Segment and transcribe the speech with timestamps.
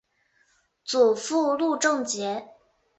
[0.83, 2.49] 祖父路仲节。